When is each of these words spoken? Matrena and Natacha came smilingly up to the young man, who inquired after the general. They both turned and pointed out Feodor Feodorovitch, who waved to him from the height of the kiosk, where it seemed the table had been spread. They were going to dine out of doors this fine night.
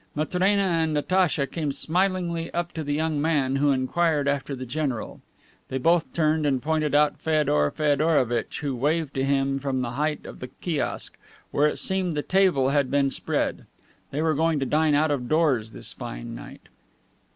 Matrena 0.15 0.63
and 0.63 0.95
Natacha 0.95 1.45
came 1.45 1.71
smilingly 1.71 2.51
up 2.55 2.71
to 2.73 2.83
the 2.83 2.95
young 2.95 3.21
man, 3.21 3.57
who 3.57 3.69
inquired 3.71 4.27
after 4.27 4.55
the 4.55 4.65
general. 4.65 5.21
They 5.69 5.77
both 5.77 6.11
turned 6.11 6.43
and 6.43 6.59
pointed 6.59 6.95
out 6.95 7.19
Feodor 7.19 7.69
Feodorovitch, 7.69 8.61
who 8.61 8.75
waved 8.75 9.13
to 9.13 9.23
him 9.23 9.59
from 9.59 9.83
the 9.83 9.91
height 9.91 10.25
of 10.25 10.39
the 10.39 10.47
kiosk, 10.47 11.19
where 11.51 11.67
it 11.67 11.77
seemed 11.77 12.15
the 12.15 12.23
table 12.23 12.69
had 12.69 12.89
been 12.89 13.11
spread. 13.11 13.67
They 14.09 14.23
were 14.23 14.33
going 14.33 14.59
to 14.61 14.65
dine 14.65 14.95
out 14.95 15.11
of 15.11 15.29
doors 15.29 15.71
this 15.71 15.93
fine 15.93 16.33
night. 16.33 16.67